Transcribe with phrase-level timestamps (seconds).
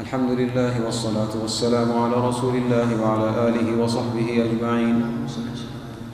[0.00, 4.96] الحمد لله والصلاة والسلام على رسول الله وعلى آله وصحبه أجمعين.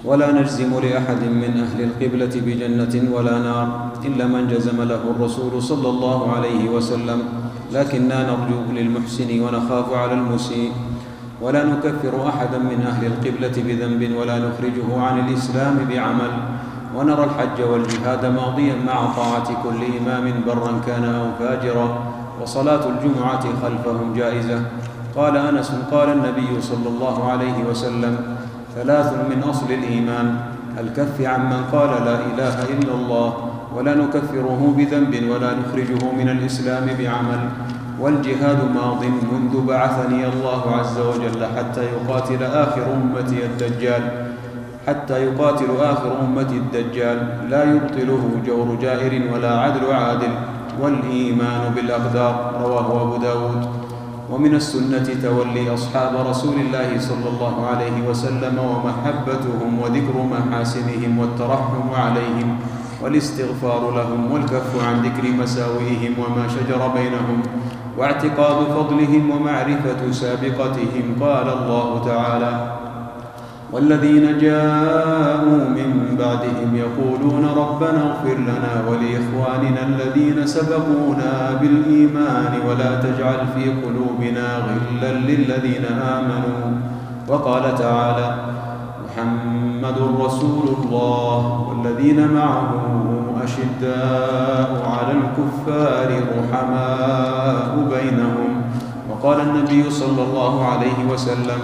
[0.04, 3.68] ولا نجزم لأحد من أهل القبلة بجنة ولا نار
[4.02, 7.20] إلا من جزم له الرسول صلى الله عليه وسلم.
[7.72, 10.72] لكننا نرجو للمحسن ونخاف على المسيء.
[11.42, 16.32] ولا نكفر أحدا من أهل القبلة بذنب ولا نخرجه عن الإسلام بعمل.
[16.96, 22.15] ونرى الحج والجهاد ماضيا مع طاعة كل إمام برا كان أو فاجرا.
[22.42, 24.60] وصلاة الجمعة خلفهم جائزة.
[25.16, 28.16] قال أنس قال النبي صلى الله عليه وسلم
[28.74, 30.36] ثلاث من أصل الإيمان
[30.80, 33.34] الكف عمن قال لا إله إلا الله
[33.76, 37.40] ولا نكفره بذنب ولا نخرجه من الإسلام بعمل
[38.00, 44.02] والجهاد ماض منذ بعثني الله عز وجل حتى يقاتل آخر أمتي الدجال
[44.86, 47.18] حتى يقاتل آخر أمتي الدجال
[47.50, 53.68] لا يبطله جور جائر ولا عدل عادل والإيمان بالأقدار رواه أبو داود.
[54.30, 62.58] ومن السنة تولي أصحاب رسول الله صلى الله عليه وسلم ومحبتهم وذكر محاسنهم والترحم عليهم
[63.02, 67.42] والاستغفار لهم والكف عن ذكر مساوئهم وما شجر بينهم
[67.98, 72.85] واعتقاد فضلهم ومعرفة سابقتهم قال الله تعالى
[73.72, 83.70] والذين جاءوا من بعدهم يقولون ربنا اغفر لنا ولإخواننا الذين سبقونا بالإيمان ولا تجعل في
[83.70, 86.64] قلوبنا غلا للذين آمنوا.
[87.28, 88.34] وقال تعالى
[89.04, 92.70] محمد رسول الله والذين معه
[93.44, 96.08] أشداء على الكفار
[96.38, 98.50] رحماء بينهم.
[99.10, 101.60] وقال النبي صلى الله عليه وسلم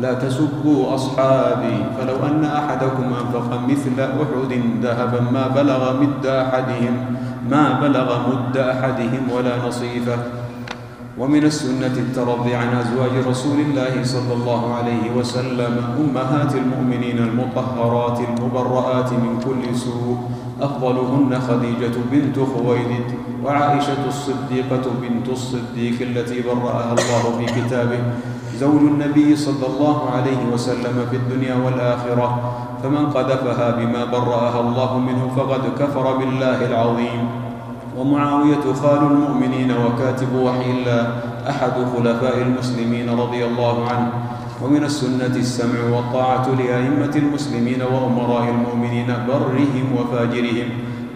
[0.00, 1.76] لا تسبوا أصحابي.
[1.98, 6.94] فلو أن أحدكم أنفق مثل أحد ذهبا ما بلغ مد أحدهم
[7.50, 10.18] ما بلغ مد أحدهم ولا نصيفه.
[11.20, 19.12] ومن السنة الترضي عن أزواج رسول الله صلى الله عليه وسلم أمهات المؤمنين المطهرات المبرآت
[19.12, 20.16] من كل سوء
[20.60, 23.08] أفضلهن خديجة بنت خويلد
[23.44, 28.00] وعائشة الصديقة بنت الصديق التي برأها الله في كتابه
[28.56, 32.28] زوج النبي صلى الله عليه وسلم في الدنيا والآخرة
[32.82, 37.49] فمن قذفها بما برأها الله منه فقد كفر بالله العظيم.
[37.96, 41.12] ومعاوية خال المؤمنين وكاتب وحي الله
[41.48, 44.12] أحد خلفاء المسلمين رضي الله عنه.
[44.62, 50.68] ومن السنة السمع والطاعة لأئمة المسلمين وأمراء المؤمنين برهم وفاجرهم.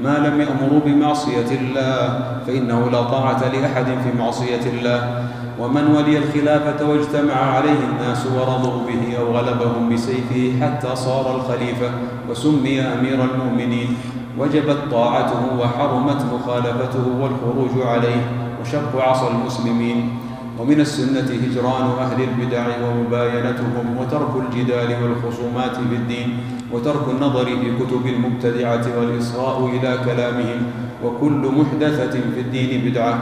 [0.04, 5.28] ما لم يأمروا بمعصية الله فإنه لا طاعة لأحد في معصية الله.
[5.60, 11.90] ومن ولي الخلافة واجتمع عليه الناس ورضوا به أو غلبهم بسيفه حتى صار الخليفة
[12.30, 13.96] وسمي أمير المؤمنين.
[14.38, 18.22] وجبت طاعته وحرمت مخالفته والخروج عليه
[18.62, 20.18] وشق عصا المسلمين.
[20.58, 26.28] ومن السنة هجران أهل البدع ومباينتهم وترك الجدال والخصومات في الدين
[26.72, 30.58] وترك النظر في كتب المبتدعة والإصغاء إلى كلامهم
[31.04, 33.18] وكل محدثة في الدين بدعة.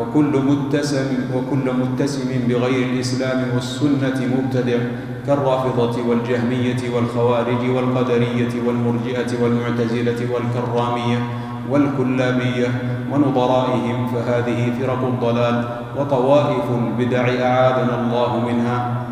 [0.00, 4.78] وكل متسم وكل متسم بغير الإسلام والسنة مبتدع
[5.26, 11.18] كالرافضة والجهمية والخوارج والقدرية والمرجئة والمعتزلة والكرامية
[11.70, 12.68] والكلابية
[13.12, 15.64] ونظرائهم فهذه فرق الضلال
[15.98, 19.04] وطوائف البدع أعاذنا الله منها.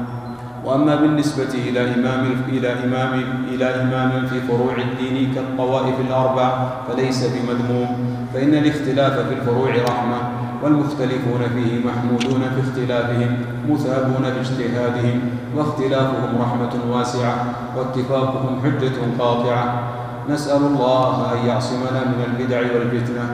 [0.64, 7.88] وأما بالنسبة إلى إمام إلى إمام إلى إمام في فروع الدين كالطوائف الأربع فليس بمذموم
[8.34, 10.41] فإن الاختلاف في الفروع رحمة.
[10.62, 13.36] والمختلفون فيه محمودون في اختلافهم
[13.70, 15.20] مثابون في اجتهادهم
[15.56, 17.34] واختلافهم رحمة واسعة
[17.76, 19.82] واتفاقهم حجة قاطعة.
[20.30, 23.24] نسأل الله أن يعصمنا من البدع والفتنة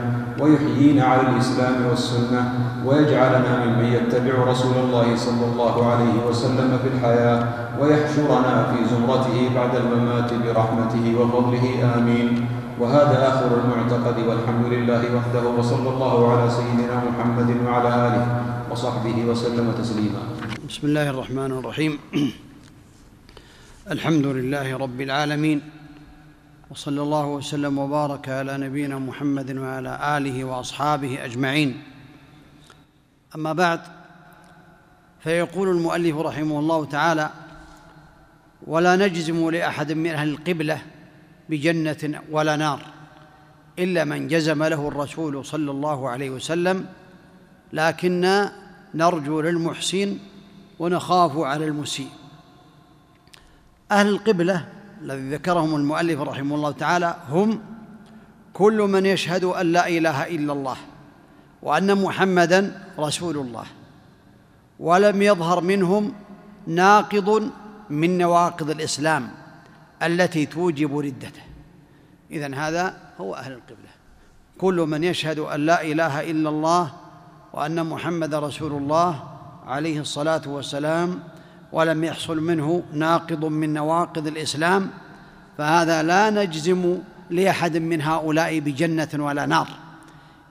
[0.41, 2.53] ويحيينا على الإسلام والسنة
[2.87, 7.45] ويجعلنا ممن يتبع رسول الله صلى الله عليه وسلم في الحياة
[7.81, 11.93] ويحشرنا في زمرته بعد الممات برحمته وفضله.
[11.99, 12.58] آمين.
[12.81, 18.27] وهذا آخر المعتقد والحمد لله وحده وصلى الله على سيدنا محمد وعلى آله
[18.71, 20.23] وصحبه وسلم تسليما.
[20.69, 21.99] بسم الله الرحمن الرحيم.
[23.91, 25.61] الحمد لله رب العالمين
[26.71, 31.83] وصلى الله وسلم وبارك على نبينا محمد وعلى آله وأصحابه أجمعين.
[33.35, 33.81] أما بعد
[35.21, 37.31] فيقول المؤلف رحمه الله تعالى
[38.67, 40.79] ولا نجزم لأحد من أهل القبلة
[41.51, 42.81] بجنة ولا نار
[43.79, 46.87] إلا من جزم له الرسول صلى الله عليه وسلم
[47.73, 48.53] لكنا
[48.95, 50.17] نرجو للمحسن
[50.79, 52.09] ونخاف على المسيء.
[53.93, 54.69] أهل القبلة
[55.03, 57.61] الذي ذكرهم المؤلف رحمه الله تعالى هم
[58.53, 60.77] كل من يشهد أن لا إله إلا الله
[61.63, 63.65] وأن محمدا رسول الله
[64.81, 66.15] ولم يظهر منهم
[66.67, 67.51] ناقض
[67.91, 69.31] من نواقض الإسلام.
[70.03, 71.43] التي توجب ردته.
[72.31, 73.89] إذن هذا هو أهل القبلة.
[74.59, 76.93] كل من يشهد أن لا إله إلا الله
[77.53, 79.23] وأن محمد رسول الله
[79.67, 81.21] عليه الصلاة والسلام
[81.73, 84.91] ولم يحصل منه ناقض من نواقض الإسلام
[85.59, 86.99] فهذا لا نجزم
[87.31, 89.69] لأحد من هؤلاء بجنة ولا نار.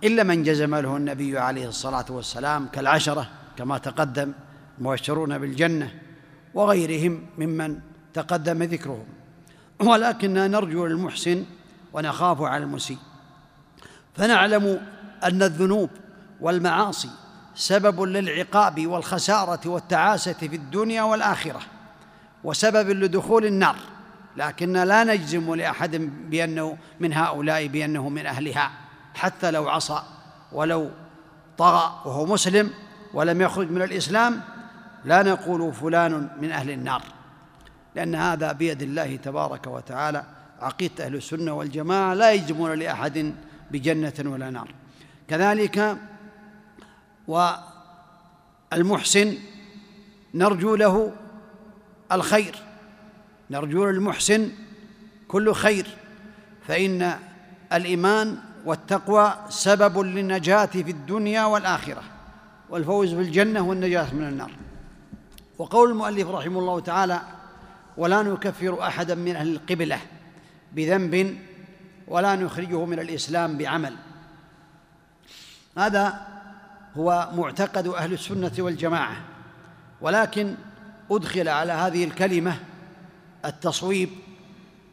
[0.03, 4.31] إلا من جزم له النبي عليه الصلاة والسلام كالعشرة كما تقدم
[4.79, 5.91] مبشرون بالجنة
[6.53, 7.79] وغيرهم ممن
[8.13, 9.16] تقدم ذكرهم.
[9.79, 11.45] ولكننا نرجو للمحسن
[11.93, 12.97] ونخاف على المسيء.
[14.15, 14.81] فنعلم
[15.23, 15.89] أن الذنوب
[16.41, 17.09] والمعاصي
[17.55, 21.61] سبب للعقاب والخسارة والتعاسة في الدنيا والآخرة
[22.43, 23.75] وسبب لدخول النار.
[24.37, 25.95] لكن لا نجزم لأحد
[26.29, 28.71] بأنه من هؤلاء بأنه من أهلها
[29.15, 30.01] حتى لو عصى
[30.51, 30.91] ولو
[31.57, 32.69] طغى وهو مسلم
[33.13, 34.41] ولم يخرج من الإسلام
[35.05, 37.01] لا نقول فلان من أهل النار.
[37.97, 40.23] لأن هذا بيد الله تبارك وتعالى.
[40.61, 43.33] عقيدة أهل السنة والجماعة لا يجزمون لأحد
[43.71, 44.73] بجنة ولا نار.
[45.27, 45.97] كذلك
[48.71, 49.37] والمحسن
[50.33, 51.11] نرجو له
[52.11, 52.55] الخير.
[53.51, 54.51] نرجو للمحسن
[55.27, 55.87] كل خير.
[56.67, 57.13] فإن
[57.73, 62.03] الإيمان والتقوى سبب للنجاة في الدنيا والآخرة
[62.69, 64.51] والفوز بالجنة والنجاة من النار.
[65.57, 67.21] وقول المؤلف رحمه الله تعالى
[67.97, 69.99] ولا نكفر أحدا من أهل القبلة
[70.73, 71.37] بذنب
[72.07, 73.95] ولا نخرجه من الإسلام بعمل.
[75.77, 76.27] هذا
[76.97, 79.15] هو معتقد أهل السنة والجماعة.
[80.01, 80.55] ولكن
[81.11, 82.55] أدخل على هذه الكلمة
[83.45, 84.09] التصويب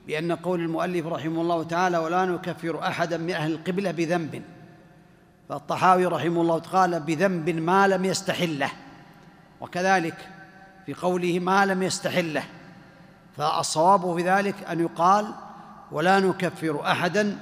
[0.07, 4.43] بأن قول المؤلف رحمه الله تعالى ولا نكفر أحدا من أهل القبلة بذنب.
[5.49, 8.71] فالطحاوي رحمه الله قال بذنب ما لم يستحله.
[9.61, 10.29] وكذلك
[10.87, 12.45] في قوله ما لم يستحله.
[13.37, 15.35] فالصواب في ذلك أن يقال
[15.93, 17.39] ولا نكفر أحدا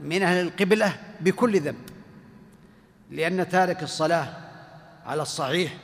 [0.00, 1.76] من أهل القبلة بكل ذنب
[3.10, 4.28] لأن تارك الصلاة
[5.06, 5.76] على الصحيح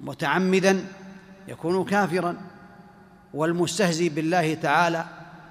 [0.00, 0.84] متعمدا
[1.48, 2.36] يكون كافرا
[3.34, 5.04] والمستهزي بالله تعالى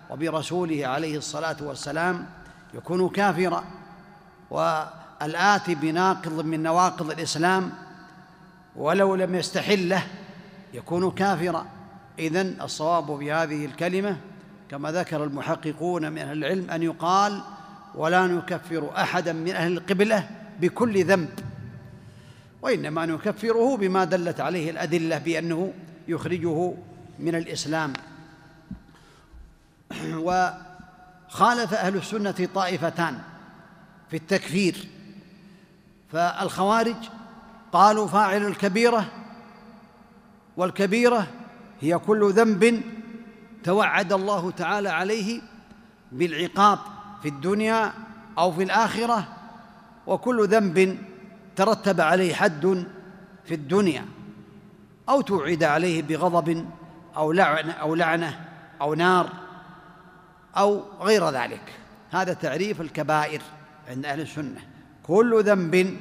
[0.09, 2.25] وبرسوله عليه الصلاة والسلام
[2.73, 3.63] يكون كافرا
[4.49, 7.71] والآتي بناقض من نواقض الإسلام
[8.75, 10.03] ولو لم يستحله
[10.73, 11.65] يكون كافرا.
[12.19, 14.17] إذن الصواب بهذه الكلمة
[14.69, 17.41] كما ذكر المحققون من أهل العلم أن يقال
[17.95, 20.29] ولا نكفر أحدا من أهل القبلة
[20.59, 21.39] بكل ذنب
[22.61, 25.73] وإنما نكفره بما دلت عليه الأدلة بأنه
[26.07, 26.73] يخرجه
[27.19, 27.93] من الإسلام.
[30.25, 33.19] وخالف أهل السنة طائفتان
[34.09, 34.87] في التكفير
[36.11, 36.95] فالخوارج
[37.71, 39.05] قالوا فاعل الكبيرة
[40.57, 41.27] والكبيرة
[41.81, 42.81] هي كل ذنب
[43.63, 45.41] توعد الله تعالى عليه
[46.11, 46.79] بالعقاب
[47.21, 47.93] في الدنيا
[48.37, 49.27] أو في الآخرة
[50.07, 50.97] وكل ذنب
[51.55, 52.85] ترتب عليه حد
[53.45, 54.05] في الدنيا
[55.09, 56.65] أو توعد عليه بغضب
[57.17, 58.45] أو لعنة أو لعنة
[58.81, 59.29] أو نار
[60.57, 61.73] أو غير ذلك.
[62.11, 63.41] هذا تعريف الكبائر
[63.87, 64.61] عند أهل السنة.
[65.03, 65.97] كل ذنب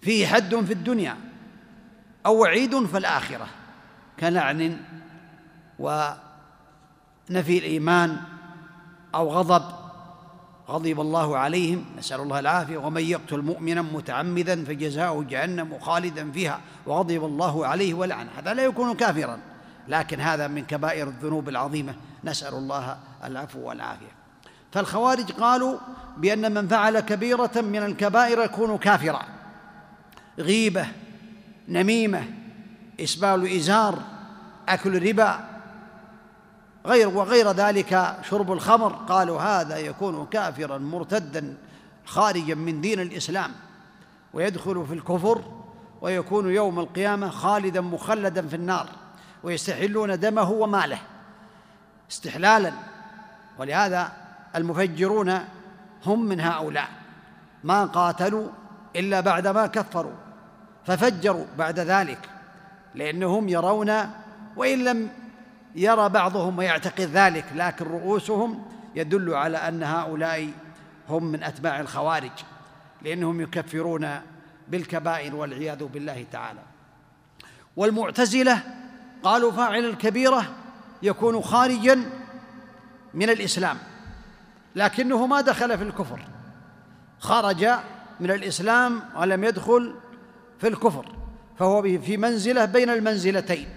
[0.00, 1.16] فيه حد في الدنيا.
[2.26, 3.46] أو وعيد في الآخرة
[4.20, 4.76] كلعن
[5.78, 8.16] ونفي الإيمان
[9.14, 9.62] أو غضب
[10.68, 12.76] غضب الله عليهم نسأل الله العافية.
[12.76, 18.30] ومن يقتل مؤمنا متعمدا فجزاؤه جهنم خالدا فيها وغضب الله عليه ولعنه.
[18.38, 19.38] هذا لا يكون كافرا
[19.88, 21.94] لكن هذا من كبائر الذنوب العظيمة.
[22.24, 24.16] نسأل الله العفو والعافية.
[24.72, 25.78] فالخوارج قالوا
[26.16, 29.22] بأن من فعل كبيرة من الكبائر يكون كافرا.
[30.38, 30.86] غيبة
[31.68, 32.24] نميمة
[33.00, 34.02] إسبال إزار
[34.68, 35.40] أكل ربا
[36.86, 38.92] غير وغير ذلك شرب الخمر.
[38.92, 41.56] قالوا هذا يكون كافرا مرتدا
[42.06, 43.50] خارجا من دين الإسلام.
[44.34, 45.42] ويدخل في الكفر
[46.00, 48.88] ويكون يوم القيامة خالدا مخلدا في النار.
[49.42, 50.98] ويستحلون دمه وماله
[52.10, 52.72] استحلالا.
[53.58, 54.12] ولهذا
[54.56, 55.38] المفجرون
[56.06, 56.88] هم من هؤلاء.
[57.64, 58.48] ما قاتلوا
[58.96, 60.25] إلا بعدما كفروا.
[60.86, 62.18] ففجروا بعد ذلك
[62.94, 64.10] لأنهم يرون
[64.56, 65.08] وإن لم
[65.74, 68.64] يرى بعضهم ويعتقد ذلك لكن رؤوسهم
[68.94, 70.50] يدل على أن هؤلاء
[71.08, 72.30] هم من أتباع الخوارج
[73.02, 74.20] لأنهم يكفرون
[74.68, 76.60] بالكبائر والعياذ بالله تعالى.
[77.76, 78.62] والمعتزلة
[79.22, 80.44] قالوا فاعل الكبيرة
[81.02, 82.10] يكون خارجا
[83.14, 83.78] من الإسلام
[84.76, 86.20] لكنه ما دخل في الكفر
[87.18, 87.64] خرج
[88.20, 89.94] من الإسلام ولم يدخل
[90.58, 91.06] في الكفر
[91.58, 93.68] فهو في منزلة بين المنزلتين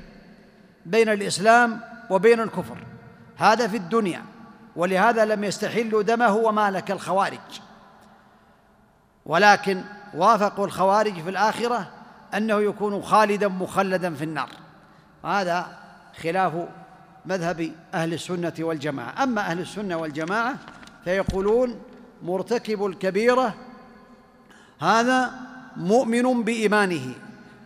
[0.86, 2.78] بين الإسلام وبين الكفر.
[3.38, 4.22] هذا في الدنيا
[4.76, 7.40] ولهذا لم يستحلوا دمه ومال كالخوارج
[9.26, 9.82] ولكن
[10.14, 11.92] وافقوا الخوارج في الآخرة
[12.34, 14.50] أنه يكون خالدا مخلدا في النار.
[15.26, 15.78] هذا
[16.24, 16.54] خلاف
[17.26, 19.24] مذهب أهل السنة والجماعة.
[19.24, 20.56] أما أهل السنة والجماعة
[21.04, 21.82] فيقولون
[22.24, 23.54] مرتكب الكبيرة
[24.80, 25.49] هذا
[25.80, 27.14] مؤمن بإيمانه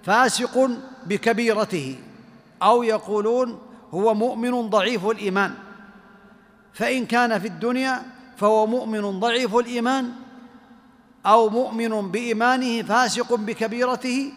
[0.03, 0.69] فاسق
[1.05, 1.95] بكبيرته
[2.63, 3.59] أو يقولون
[3.93, 5.53] هو مؤمن ضعيف الإيمان.
[6.73, 8.01] فإن كان في الدنيا
[8.37, 10.11] فهو مؤمن ضعيف الإيمان
[11.25, 14.33] أو مؤمن بإيمانه فاسق بكبيرته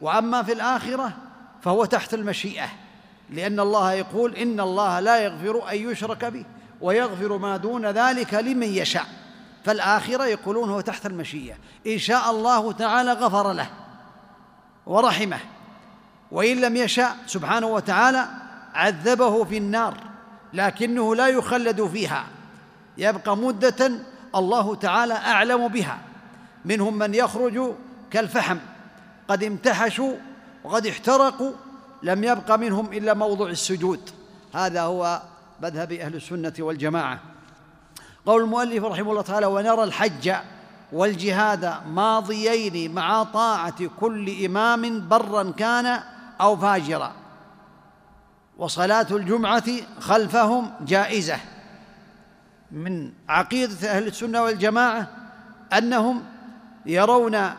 [0.00, 1.12] وأما في الآخرة
[1.62, 2.68] فهو تحت المشيئة
[3.30, 6.44] لأن الله يقول إن الله لا يغفر أن يشرك به
[6.80, 9.06] ويغفر ما دون ذلك لمن يشاء.
[9.68, 11.54] فالآخرة يقولون هو تحت المشيئه
[11.86, 13.70] إن شاء الله تعالى غفر له
[14.86, 15.38] ورحمه.
[16.32, 18.28] وإن لم يشاء سبحانه وتعالى
[18.74, 19.94] عذبه في النار.
[20.52, 22.24] لكنه لا يخلد فيها.
[22.98, 23.90] يبقى مدة
[24.34, 25.98] الله تعالى أعلم بها.
[26.64, 27.72] منهم من يخرج
[28.10, 28.58] كالفحم.
[29.28, 30.14] قد امتحشوا
[30.64, 31.52] وقد احترقوا.
[32.02, 34.10] لم يبق منهم إلا موضع السجود.
[34.54, 35.22] هذا هو
[35.62, 37.20] مذهب أهل السنة والجماعة.
[38.28, 40.32] قول المؤلف رحمه الله تعالى ونرى الحج
[40.92, 46.00] والجهاد ماضيين مع طاعة كل إمام برا كان
[46.40, 47.12] أو فاجرا
[48.58, 49.64] وصلاة الجمعة
[50.00, 51.36] خلفهم جائزة.
[52.72, 55.08] من عقيدة أهل السنة والجماعة
[55.72, 56.24] أنهم
[56.86, 57.50] يرون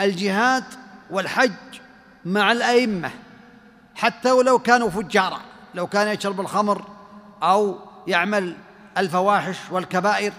[0.00, 0.64] الجهاد
[1.10, 1.80] والحج
[2.24, 3.10] مع الأئمة
[3.94, 5.40] حتى ولو كانوا فجارا
[5.74, 6.84] لو كان يشرب الخمر
[7.42, 8.56] أو يعمل
[8.98, 10.32] الفواحش والكبائر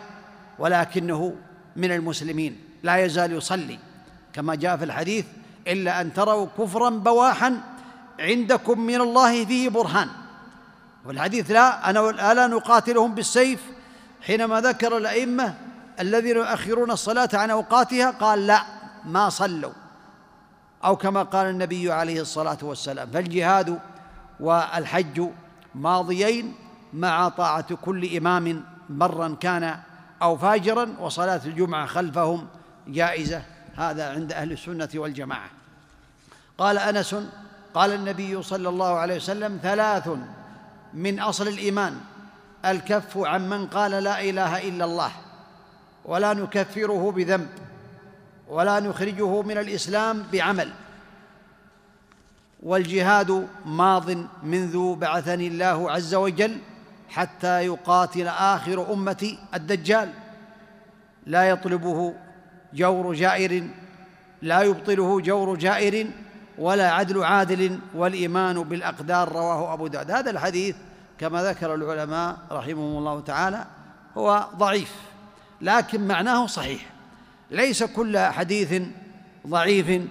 [0.60, 1.36] ولكنه
[1.76, 2.60] من المسلمين.
[2.84, 3.80] لا يزال يصلي.
[4.34, 5.26] كما جاء في الحديث
[5.68, 7.62] إلا أن تروا كفرا بواحا
[8.20, 10.08] عندكم من الله فيه برهان.
[11.06, 13.62] والحديث لا أنا ألا نقاتلهم بالسيف.
[14.22, 15.56] حينما ذكر الأئمة
[16.00, 18.64] الذين يؤخرون الصلاة عن أوقاتها قال لا
[19.06, 19.72] ما صلوا.
[20.86, 23.80] أو كما قال النبي عليه الصلاة والسلام فالجهاد
[24.40, 25.30] والحج
[25.76, 26.56] ماضيين
[26.94, 29.80] مع طاعة كل إمام برا كان
[30.22, 32.48] أو فاجرا وصلاة الجمعة خلفهم
[32.88, 33.42] جائزة.
[33.76, 35.50] هذا عند أهل السنة والجماعة.
[36.58, 37.16] قال أنس
[37.74, 40.10] قال النبي صلى الله عليه وسلم ثلاث
[40.94, 41.98] من أصل الإيمان
[42.66, 45.12] الكف عن من قال لا إله إلا الله
[46.06, 47.50] ولا نكفره بذنب
[48.48, 50.74] ولا نخرجه من الإسلام بعمل.
[52.64, 54.10] والجهاد ماض
[54.44, 56.58] منذ بعثني الله عز وجل
[57.14, 60.14] حتى يقاتل آخر امتي الدجال.
[61.26, 62.14] لا يطلبه
[62.74, 63.68] جور جائر
[64.42, 66.08] لا يبطله جور جائر
[66.58, 70.12] ولا عدل عادل والإيمان بالأقدار رواه أبو داود.
[70.12, 70.76] هذا الحديث
[71.20, 73.66] كما ذكر العلماء رحمهم الله تعالى
[74.18, 74.94] هو ضعيف
[75.62, 76.82] لكن معناه صحيح.
[77.52, 78.82] ليس كل حديث
[79.48, 80.02] ضعيف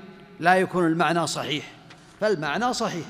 [0.40, 1.64] لا يكون المعنى صحيح
[2.21, 3.06] فالمعنى صحيح.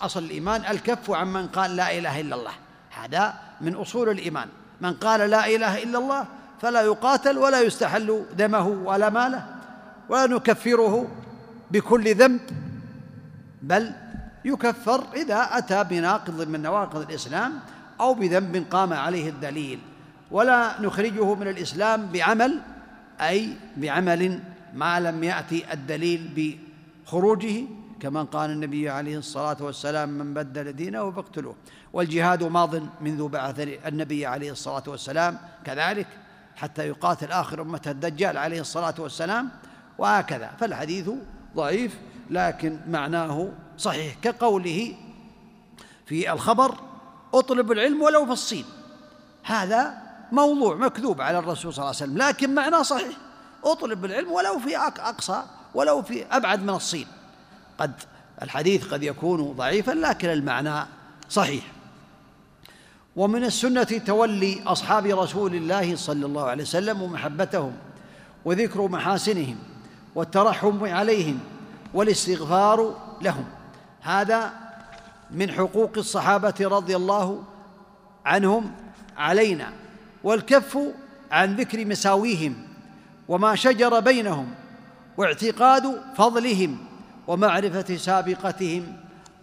[0.00, 2.52] أصل الإيمان الكف عن من قال لا إله إلا الله.
[2.90, 4.48] هذا من أصول الإيمان.
[4.80, 6.26] من قال لا إله إلا الله
[6.60, 9.46] فلا يقاتل ولا يستحل دمه ولا ماله
[10.08, 11.08] ولا نكفره
[11.70, 12.40] بكل ذنب
[13.62, 13.92] بل
[14.44, 17.52] يكفر إذا أتى بناقض من نواقض الإسلام
[18.00, 19.78] أو بذنب قام عليه الدليل
[20.30, 22.60] ولا نخرجه من الإسلام بعمل
[23.20, 24.40] أي بعمل
[24.74, 26.56] ما لم يأتي الدليل
[27.06, 27.64] بخروجه
[28.00, 31.54] كما قال النبي عليه الصلاة والسلام من بدل دينه فاقتلوه.
[31.92, 36.06] والجهاد ماض منذ بعث النبي عليه الصلاة والسلام كذلك
[36.56, 39.48] حتى يقاتل آخر امته الدجال عليه الصلاة والسلام
[39.98, 40.50] وهكذا.
[40.60, 41.10] فالحديث
[41.56, 41.98] ضعيف
[42.30, 44.94] لكن معناه صحيح كقوله
[46.06, 46.74] في الخبر
[47.34, 48.64] أطلب العلم ولو في الصين.
[49.44, 49.94] هذا
[50.32, 53.16] موضوع مكذوب على الرسول صلى الله عليه وسلم لكن معناه صحيح
[53.64, 55.42] أطلب العلم ولو في أقصى
[55.74, 57.06] ولو في أبعد من الصين.
[57.80, 57.92] قد
[58.42, 60.86] الحديث قد يكون ضعيفا لكن المعنى
[61.30, 61.64] صحيح.
[63.16, 67.72] ومن السنة تولي أصحاب رسول الله صلى الله عليه وسلم ومحبتهم
[68.44, 69.56] وذكر محاسنهم
[70.14, 71.38] والترحم عليهم
[71.94, 73.44] والاستغفار لهم.
[74.00, 74.52] هذا
[75.30, 77.42] من حقوق الصحابة رضي الله
[78.24, 78.72] عنهم
[79.16, 79.72] علينا.
[80.24, 80.78] والكف
[81.32, 82.54] عن ذكر مساويهم
[83.28, 84.54] وما شجر بينهم
[85.16, 86.89] واعتقاد فضلهم
[87.30, 88.92] ومعرفة سابقتهم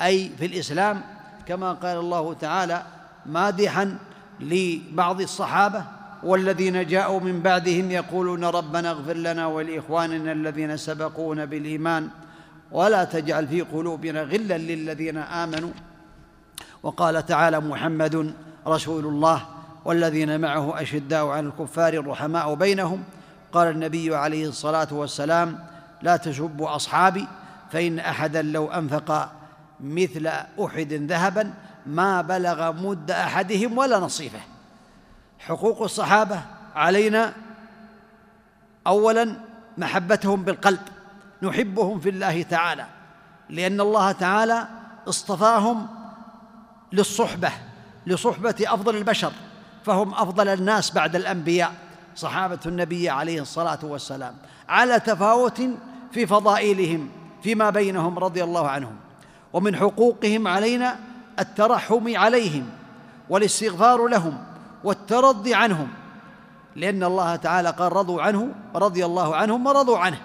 [0.01, 1.01] أي في الإسلام
[1.47, 2.83] كما قال الله تعالى
[3.25, 3.97] مادحا
[4.39, 5.83] لبعض الصحابة
[6.23, 12.09] والذين جاءوا من بعدهم يقولون ربنا اغفر لنا ولإخواننا الذين سبقونا بالإيمان
[12.71, 15.71] ولا تجعل في قلوبنا غلا للذين آمنوا.
[16.83, 18.33] وقال تعالى محمد
[18.67, 19.45] رسول الله
[19.85, 23.03] والذين معه أشداء على الكفار رحماء بينهم
[23.53, 25.59] قال النبي عليه الصلاة والسلام
[26.01, 27.27] لا تسبوا أصحابي
[27.71, 29.31] فإن أحدا لو أنفق
[29.79, 30.27] مثل
[30.65, 31.53] أحد ذهبا
[31.85, 34.39] ما بلغ مد أحدهم ولا نصيفه.
[35.39, 36.41] حقوق الصحابة
[36.75, 37.33] علينا
[38.87, 39.35] اولا
[39.77, 40.79] محبتهم بالقلب
[41.41, 42.85] نحبهم في الله تعالى
[43.49, 44.67] لأن الله تعالى
[45.07, 45.87] اصطفاهم
[46.93, 47.51] للصحبة
[48.07, 49.31] لصحبة أفضل البشر
[49.85, 51.73] فهم أفضل الناس بعد الأنبياء
[52.15, 54.35] صحابة النبي عليه الصلاة والسلام
[54.69, 55.61] على تفاوت
[56.11, 57.09] في فضائلهم.
[57.43, 58.95] فيما بينهم رضي الله عنهم.
[59.53, 60.99] ومن حقوقهم علينا
[61.39, 62.69] الترحم عليهم
[63.29, 64.43] والاستغفار لهم
[64.83, 65.87] والترضي عنهم
[66.75, 70.21] لأن الله تعالى قال رضوا عنه رضي الله عنهم ورضوا عنه.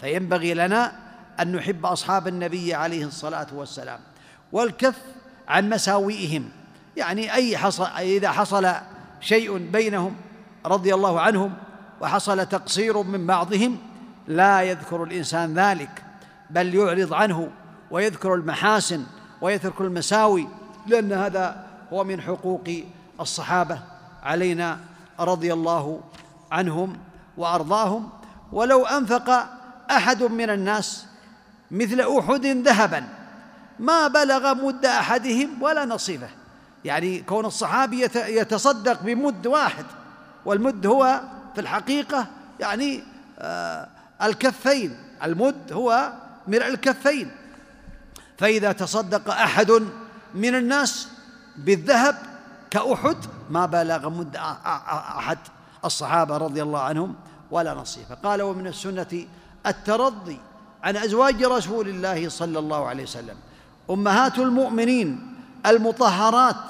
[0.00, 0.92] فينبغي لنا
[1.40, 4.00] أن نحب أصحاب النبي عليه الصلاة والسلام
[4.52, 4.98] والكف
[5.48, 6.48] عن مساوئهم.
[6.96, 8.74] يعني أي حصل إذا حصل
[9.20, 10.16] شيء بينهم
[10.66, 11.54] رضي الله عنهم
[12.00, 13.78] وحصل تقصير من بعضهم
[14.28, 16.02] لا يذكر الإنسان ذلك.
[16.50, 17.50] بل يعرض عنه
[17.90, 19.04] ويذكر المحاسن
[19.40, 20.48] ويترك المساوي
[20.86, 22.64] لأن هذا هو من حقوق
[23.20, 23.78] الصحابة
[24.22, 24.78] علينا
[25.20, 26.00] رضي الله
[26.52, 26.98] عنهم
[27.36, 28.08] وأرضاهم.
[28.52, 29.48] ولو أنفق
[29.90, 31.06] أحد من الناس
[31.70, 33.08] مثل أحد ذهبا
[33.78, 36.28] ما بلغ مد أحدهم ولا نصيبه.
[36.84, 39.84] يعني كون الصحابي يتصدق بمد واحد
[40.44, 41.20] والمد هو
[41.54, 42.26] في الحقيقة
[42.60, 43.02] يعني
[43.38, 43.88] آه
[44.22, 44.96] الكفين.
[45.24, 46.12] المد هو
[46.48, 47.30] مرء الكفين.
[48.38, 49.70] فإذا تصدق أحد
[50.34, 51.08] من الناس
[51.56, 52.16] بالذهب
[52.70, 53.16] كأحد
[53.50, 55.38] ما بلغ مد أحد
[55.84, 57.14] الصحابة رضي الله عنهم
[57.50, 59.26] ولا نصيفه قال ومن السنة
[59.66, 60.38] الترضي
[60.82, 63.36] عن أزواج رسول الله صلى الله عليه وسلم.
[63.90, 66.64] أمهات المؤمنين المطهرات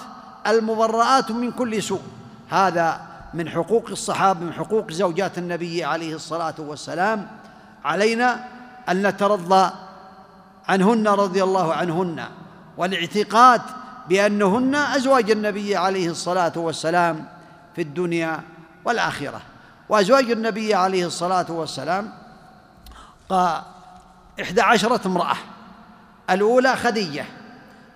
[0.47, 2.03] المبرآت من كل سوء.
[2.49, 3.01] هذا
[3.35, 7.27] من حقوق الصحابة من حقوق زوجات النبي عليه الصلاة والسلام.
[7.85, 8.49] علينا
[8.91, 9.73] أن نترضى
[10.69, 12.25] عنهن رضي الله عنهن
[12.77, 13.63] والاعتقاد
[14.09, 17.29] بأنهن أزواج النبي عليه الصلاة والسلام
[17.77, 18.41] في الدنيا
[18.85, 19.41] والآخرة.
[19.89, 22.13] وأزواج النبي عليه الصلاة والسلام
[24.41, 25.37] إحدى عشرة امرأة
[26.31, 27.25] الأولى خديجة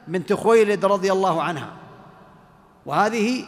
[0.08, 1.68] بنت خويلد رضي الله عنها.
[2.86, 3.44] وهذه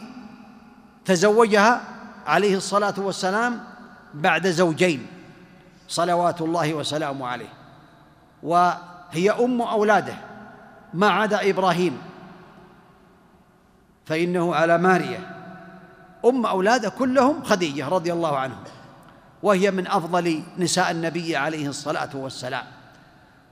[1.05, 1.81] تزوجها
[2.27, 3.63] عليه الصلاة والسلام
[4.13, 5.07] بعد زوجين.
[5.87, 7.53] صلوات الله وسلامه عليه.
[8.43, 10.13] وهي أم أولاده
[10.93, 12.01] ما عدا إبراهيم.
[14.05, 15.37] فإنه على ماريا
[16.25, 18.63] أم اولاده كلهم خديجة رضي الله عنهم.
[19.43, 22.65] وهي من أفضل نساء النبي عليه الصلاة والسلام.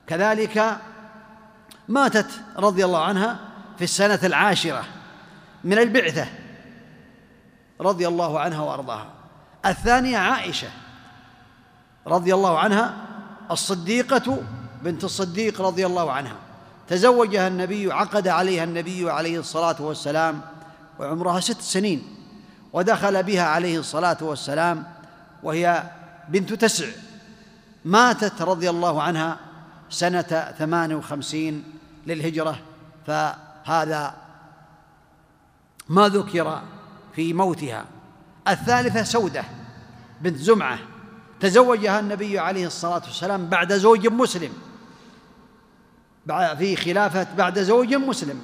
[0.06, 0.76] كذلك
[1.88, 3.38] ماتت رضي الله عنها
[3.78, 4.84] في السنة العاشرة
[5.64, 6.26] من البعثة
[7.80, 9.06] رضي الله عنها وأرضاها.
[9.66, 10.68] الثانية عائشة.
[12.06, 12.94] رضي الله عنها
[13.50, 14.42] الصديقة
[14.82, 16.36] بنت الصديق رضي الله عنها.
[16.88, 20.40] تزوجها النبي عقد عليها النبي عليه الصلاة والسلام
[20.98, 22.02] وعمرها ست سنين
[22.72, 24.84] ودخل بها عليه الصلاة والسلام
[25.42, 25.82] وهي
[26.28, 26.86] بنت تسع.
[27.84, 29.38] ماتت رضي الله عنها
[29.90, 31.64] سنة ثمان وخمسين
[32.06, 32.58] للهجرة
[33.06, 34.14] فهذا
[35.88, 36.62] ما ذكر
[37.14, 37.84] في موتها.
[38.48, 39.44] الثالثة سودة
[40.20, 40.78] بنت زمعة.
[41.46, 44.52] تزوجها النبي عليه الصلاة والسلام بعد زوج مسلم.
[46.58, 48.40] في خلافة بعد زوج مسلم.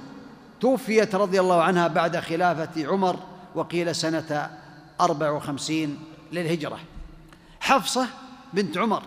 [0.60, 3.18] توفيت رضي الله عنها بعد خلافة عمر
[3.54, 4.50] وقيل سنة
[5.00, 5.98] أربع وخمسين
[6.32, 6.78] للهجرة.
[7.60, 8.06] حفصة
[8.52, 9.02] بنت عمر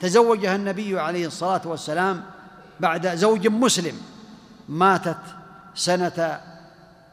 [0.00, 2.22] تزوجها النبي عليه الصلاة والسلام
[2.80, 3.94] بعد زوج مسلم.
[4.68, 5.22] ماتت
[5.74, 6.40] سنة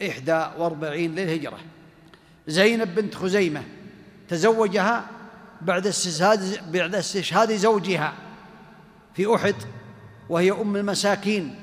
[0.09, 1.59] إحدى وأربعين للهجرة.
[2.47, 3.63] زينب بنت خزيمة
[4.29, 5.05] تزوجها
[5.61, 8.13] بعد استشهاد بعد استشهاد زوجها
[9.13, 9.55] في أحد
[10.29, 11.55] وهي أم المساكين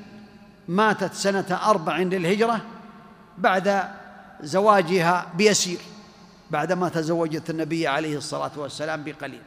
[0.67, 2.61] ماتت سنة أربع للهجرة
[3.37, 3.83] بعد
[4.41, 5.79] زواجها بيسير
[6.51, 9.41] بعدما تزوجت النبي عليه الصلاة والسلام بقليل.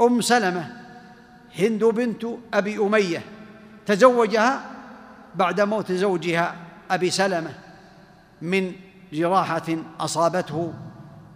[0.00, 0.76] أم سلمة
[1.58, 3.22] هند بنت أبي أمية
[3.86, 4.70] تزوجها
[5.34, 6.56] بعد موت زوجها
[6.90, 7.54] أبي سلمة
[8.42, 8.72] من
[9.12, 10.72] جراحة أصابته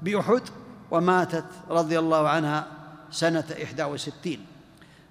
[0.02, 0.42] بأحد.
[0.90, 2.66] وماتت رضي الله عنها
[3.10, 4.46] سنة إحدى وستين.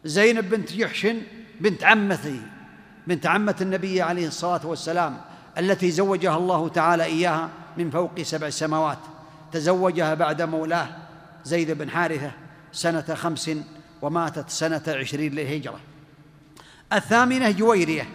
[0.05, 1.21] زينب بنت جحشن
[1.61, 2.41] بنت عمته
[3.07, 5.21] بنت عمة النبي عليه الصلاة والسلام
[5.57, 8.99] التي زوجها الله تعالى إياها من فوق سبع سماوات.
[9.51, 10.87] تزوجها بعد مولاه
[11.43, 12.31] زيد بن حارثة
[12.71, 13.51] سنة خمس
[14.01, 15.79] وماتت سنة عشرين للهجرة.
[16.93, 18.09] الثامنة جويرية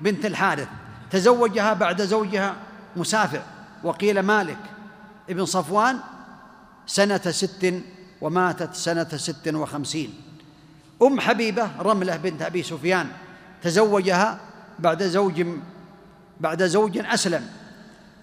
[0.00, 0.68] بنت الحارث
[1.10, 2.56] تزوجها بعد زوجها
[2.96, 3.40] مسافع
[3.84, 4.58] وقيل مالك
[5.30, 5.98] ابن صفوان
[6.90, 7.74] سنة ست
[8.20, 10.14] وماتت سنة ست وخمسين.
[11.02, 13.06] أم حبيبة رملة بنت أبي سفيان
[13.62, 14.38] تزوجها
[14.78, 15.46] بعد زوج
[16.40, 17.46] بعد زوج أسلم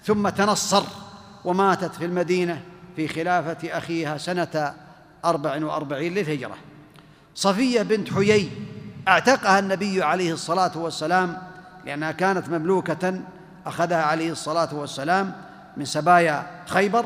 [0.03, 0.83] ثم تنصر
[1.45, 2.61] وماتت في المدينة
[2.95, 4.73] في خلافة أخيها سنة
[5.25, 6.57] أربع وأربعين للهجرة.
[7.35, 8.51] صفية بنت حيي
[9.07, 11.37] اعتقها النبي عليه الصلاة والسلام
[11.85, 13.21] لأنها كانت مملوكة
[13.65, 15.33] أخذها عليه الصلاة والسلام
[15.77, 17.05] من سبايا خيبر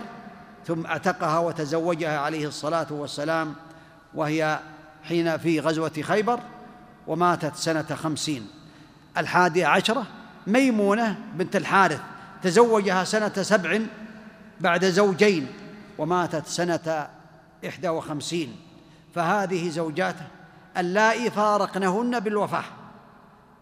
[0.68, 3.56] ثم اعتقها وتزوجها عليه الصلاة والسلام
[4.14, 4.60] وهي
[5.04, 6.40] حين في غزوة خيبر
[7.08, 8.48] وماتت سنة خمسين.
[9.18, 10.08] الحادية عشرة
[10.48, 12.02] ميمونة بنت الحارث
[12.44, 13.80] تزوجها سنة سبع
[14.60, 15.48] بعد زوجين
[15.98, 17.08] وماتت سنة
[17.68, 18.56] إحدى وخمسين.
[19.16, 20.26] فهذه زوجاته
[20.78, 22.64] اللائي فارقنهن بالوفاة.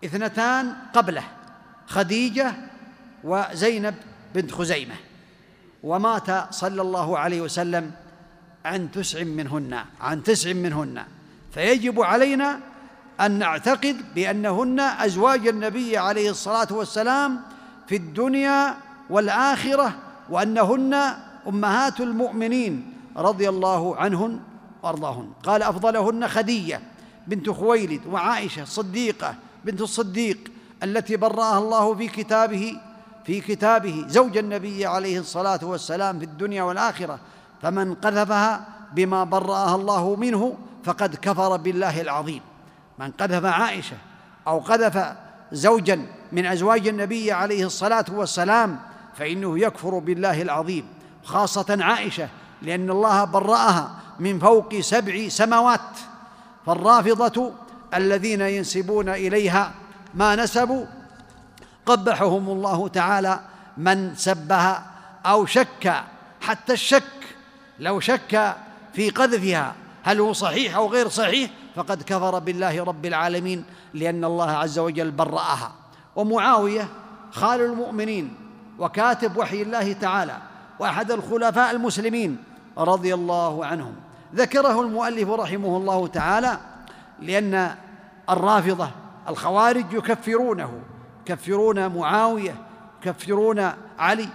[0.05, 1.23] اثنتان قبله
[1.87, 2.53] خديجة
[3.23, 3.95] وزينب
[4.35, 4.95] بنت خزيمة.
[5.83, 7.91] ومات صلى الله عليه وسلم
[8.65, 11.03] عن تسع منهن عن تسع منهن.
[11.51, 12.59] فيجب علينا
[13.21, 17.41] أن نعتقد بأنهن أزواج النبي عليه الصلاة والسلام
[17.87, 18.77] في الدنيا
[19.09, 19.95] والآخرة
[20.29, 20.93] وأنهن
[21.47, 24.39] أمهات المؤمنين رضي الله عنهن
[24.83, 25.31] وأرضاهن.
[25.43, 26.81] قال أفضلهن خديجة
[27.27, 30.37] بنت خويلد وعائشة صديقة بنت الصديق
[30.83, 32.77] التي برأها الله في كتابه
[33.25, 37.19] في كتابه زوج النبي عليه الصلاة والسلام في الدنيا والآخرة
[37.61, 42.41] فمن قذفها بما برأها الله منه فقد كفر بالله العظيم.
[42.99, 43.97] من قذف عائشة
[44.47, 45.13] أو قذف
[45.51, 48.79] زوجا من أزواج النبي عليه الصلاة والسلام
[49.15, 50.85] فإنه يكفر بالله العظيم
[51.23, 52.29] خاصة عائشة
[52.61, 55.99] لأن الله برأها من فوق سبع سماوات.
[56.65, 57.51] فالرافضة
[57.93, 59.71] الذين ينسبون إليها
[60.13, 60.85] ما نسبوا
[61.89, 63.39] قبحهم الله تعالى
[63.77, 64.85] من سبها
[65.25, 66.03] أو شك
[66.41, 67.03] حتى الشك
[67.79, 68.55] لو شك
[68.93, 74.51] في قذفها هل هو صحيح أو غير صحيح؟ فقد كفر بالله رب العالمين لأن الله
[74.51, 75.71] عز وجل برأها.
[76.15, 76.87] ومعاوية
[77.31, 78.35] خال المؤمنين
[78.79, 80.37] وكاتب وحي الله تعالى
[80.79, 82.43] وأحد الخلفاء المسلمين
[82.77, 83.95] رضي الله عنهم.
[84.35, 86.57] ذكره المؤلف رحمه الله تعالى
[87.19, 87.75] لأن
[88.29, 88.89] الرافضة
[89.29, 90.71] الخوارج يكفرونه
[91.29, 92.55] يكفرون معاوية
[93.05, 94.29] يكفرون علي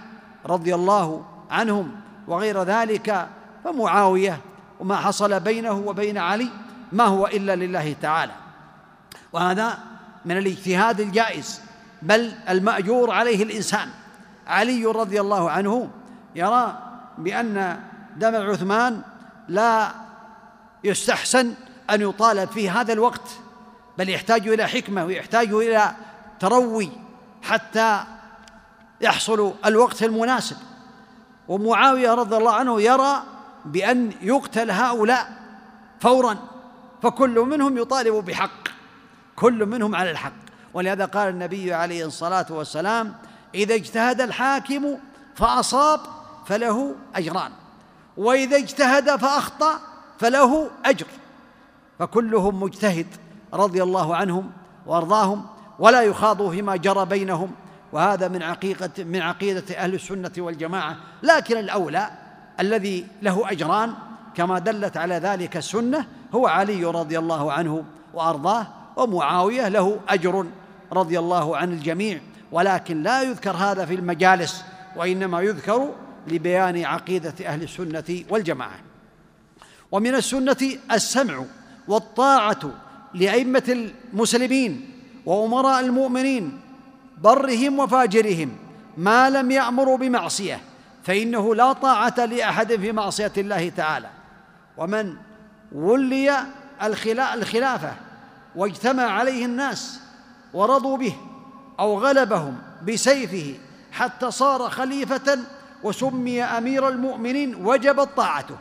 [0.45, 1.91] رضي الله عنهم
[2.27, 3.27] وغير ذلك
[3.63, 4.39] فمعاوية
[4.79, 6.49] وما حصل بينه وبين علي
[6.91, 8.31] ما هو إلا لله تعالى.
[9.33, 9.77] وهذا
[10.25, 11.61] من الاجتهاد الجائز
[12.01, 13.89] بل المأجور عليه الإنسان.
[14.47, 15.89] علي رضي الله عنه
[16.35, 16.79] يرى
[17.17, 17.79] بأن
[18.17, 19.01] دم عثمان
[19.47, 19.91] لا
[20.83, 21.53] يستحسن
[21.89, 23.29] أن يطالب في هذا الوقت
[23.97, 25.91] بل يحتاج إلى حكمة ويحتاج إلى
[26.39, 26.91] تروي
[27.43, 28.03] حتى
[29.01, 30.57] يحصل الوقت المناسب.
[31.47, 33.23] ومعاوية رضي الله عنه يرى
[33.65, 35.33] بأن يقتل هؤلاء
[35.99, 36.37] فورا
[37.01, 38.67] فكل منهم يطالب بحق
[39.35, 40.33] كل منهم على الحق.
[40.73, 43.15] ولهذا قال النبي عليه الصلاة والسلام
[43.55, 44.97] إذا اجتهد الحاكم
[45.35, 45.99] فأصاب
[46.45, 47.51] فله أجران
[48.17, 49.79] وإذا اجتهد فأخطأ
[50.19, 51.07] فله أجر.
[51.99, 53.07] فكلهم مجتهد
[53.53, 54.51] رضي الله عنهم
[54.85, 55.45] وأرضاهم
[55.79, 57.51] ولا يخاضوا فيما جرى بينهم
[57.91, 60.97] وهذا من عقيقة من عقيدة أهل السنة والجماعة.
[61.23, 62.09] لكن الأولى
[62.59, 63.93] الذي له أجران
[64.35, 67.83] كما دلت على ذلك السنة هو علي رضي الله عنه
[68.13, 70.45] وأرضاه ومعاوية له أجر
[70.91, 72.19] رضي الله عن الجميع.
[72.51, 74.63] ولكن لا يذكر هذا في المجالس
[74.95, 75.89] وإنما يذكر
[76.27, 78.79] لبيان عقيدة أهل السنة والجماعة.
[79.91, 81.43] ومن السنة السمع
[81.87, 82.71] والطاعة
[83.13, 84.94] لأئمة المسلمين
[85.25, 86.59] وأمراء المؤمنين
[87.17, 88.57] برهم وفاجرهم
[88.97, 90.61] ما لم يأمروا بمعصية
[91.03, 94.09] فإنه لا طاعة لأحد في معصية الله تعالى.
[94.77, 95.15] ومن
[95.71, 96.45] ولي
[97.33, 97.93] الخلافة
[98.55, 99.99] واجتمع عليه الناس
[100.53, 101.15] ورضوا به
[101.79, 102.57] أو غلبهم
[102.87, 103.55] بسيفه
[103.91, 105.39] حتى صار خليفة
[105.83, 108.55] وسمي أمير المؤمنين وجبت طاعته.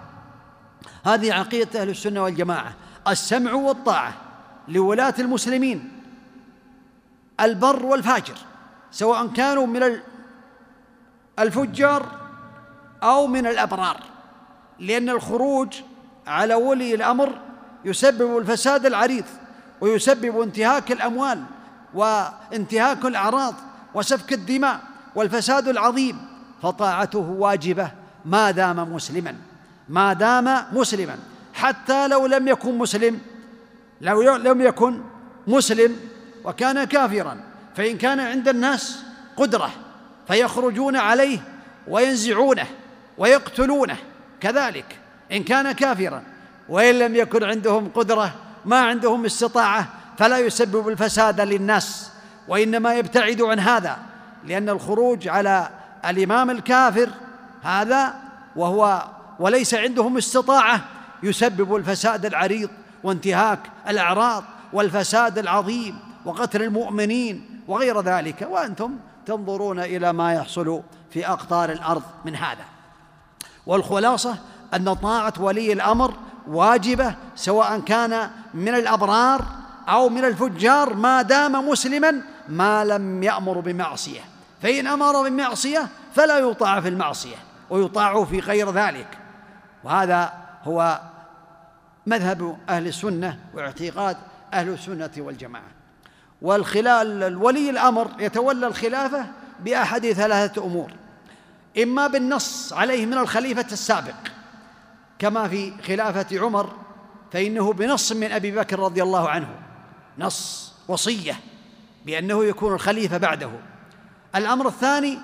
[1.05, 2.75] هذه عقيدة أهل السنة والجماعة
[3.09, 4.15] السمع والطاعة
[4.69, 5.94] لولاة المسلمين.
[7.41, 8.35] البر والفاجر
[8.91, 10.01] سواء كانوا من
[11.39, 12.07] الفجار
[13.03, 14.01] أو من الأبرار
[14.79, 15.75] لأن الخروج
[16.27, 17.39] على ولي الأمر
[17.85, 19.25] يسبب الفساد العريض
[19.81, 21.43] ويسبب انتهاك الأموال
[21.95, 23.55] وانتهاك الأعراض
[23.95, 24.81] وسفك الدماء
[25.15, 26.27] والفساد العظيم.
[26.63, 27.91] فطاعته واجبة
[28.25, 29.37] ما دام مسلما
[29.89, 31.19] ما دام مسلما.
[31.55, 33.21] حتى لو لم يكن مسلم
[34.01, 35.01] لو لم يكن
[35.47, 35.97] مسلم
[36.45, 37.41] وكان كافرا.
[37.77, 38.99] فإن كان عند الناس
[39.37, 39.71] قدرة
[40.29, 41.39] فيخرجون عليه
[41.89, 42.67] وينزعونه
[43.19, 43.97] ويقتلونه.
[44.41, 44.99] كذلك
[45.33, 46.23] إن كان كافرا
[46.69, 52.11] وإن لم يكن عندهم قدرة ما عندهم استطاعة فلا يسبب الفساد للناس.
[52.49, 53.99] وإنما يبتعد عن هذا
[54.47, 55.69] لأن الخروج على
[56.05, 57.11] الإمام الكافر
[57.63, 58.15] هذا
[58.57, 59.05] وهو
[59.39, 60.81] وليس عندهم استطاعة
[61.23, 62.71] يسبب الفساد العريض
[63.03, 65.99] وانتهاك الأعراض والفساد العظيم.
[66.25, 68.49] وقتل المؤمنين وغير ذلك.
[68.51, 72.65] وأنتم تنظرون إلى ما يحصل في أقطار الأرض من هذا.
[73.67, 74.37] والخلاصة
[74.75, 76.15] أن طاعة ولي الأمر
[76.49, 79.45] واجبة سواء كان من الأبرار
[79.89, 84.21] أو من الفجار ما دام مسلما ما لم يأمر بمعصية.
[84.63, 87.37] فإن أمر بمعصية فلا يطاع في المعصية
[87.71, 89.19] ويطاع في غير ذلك.
[89.85, 90.33] وهذا
[90.65, 91.01] هو
[92.07, 94.17] مذهب أهل السنة واعتقاد
[94.53, 95.84] أهل السنة والجماعة.
[96.45, 99.27] والخلال ولي الأمر يتولى الخلافة
[99.61, 100.93] بأحد ثلاثة أمور.
[101.83, 104.15] إما بالنص عليه من الخليفة السابق
[105.19, 106.73] كما في خلافة عمر
[107.33, 109.49] فإنه بنص من أبي بكر رضي الله عنه.
[110.19, 111.41] نص وصية
[112.07, 113.51] بأنه يكون الخليفة بعده.
[114.37, 115.19] الأمر الثاني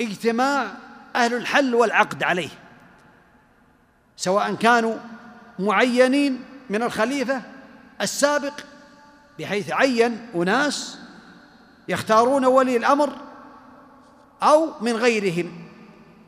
[0.00, 0.66] اجتماع
[1.16, 2.50] أهل الحل والعقد عليه
[4.16, 4.96] سواء كانوا
[5.58, 7.42] معينين من الخليفة
[8.00, 8.54] السابق
[9.38, 10.98] بحيث عين أناس
[11.88, 13.10] يختارون ولي الأمر
[14.42, 15.52] أو من غيرهم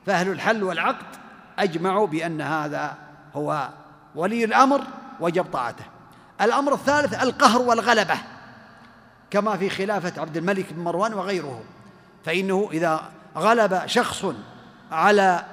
[0.07, 1.07] فأهل الحل والعقد
[1.59, 2.95] أجمعوا بأن هذا
[3.35, 3.69] هو
[4.15, 4.81] ولي الأمر
[5.21, 5.85] وجب طاعته.
[6.41, 8.15] الأمر الثالث القهر والغلبة
[9.31, 11.63] كما في خلافة عبد الملك بن مروان وغيره.
[12.25, 13.03] فإنه إذا
[13.37, 14.25] غلب شخص
[14.93, 15.45] على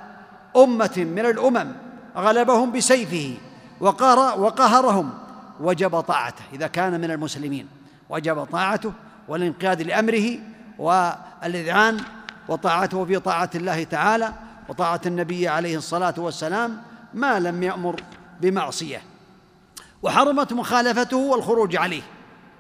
[0.56, 1.72] أمة من الأمم
[2.18, 3.38] غلبهم بسيفه
[3.80, 5.14] وقهر وقهرهم
[5.60, 7.68] وجب طاعته إذا كان من المسلمين
[8.10, 8.94] وجب طاعته
[9.28, 10.40] والانقياد لأمره
[10.78, 11.98] والإذعان
[12.48, 14.34] وطاعته في طاعة الله تعالى
[14.70, 16.82] وطاعة النبي عليه الصلاة والسلام
[17.14, 18.02] ما لم يأمر
[18.42, 19.02] بمعصية
[20.04, 22.02] وحرمت مخالفته والخروج عليه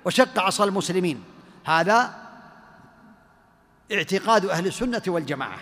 [0.06, 1.24] وشق عصا المسلمين
[1.66, 2.14] هذا
[3.92, 5.60] اعتقاد أهل السنة والجماعة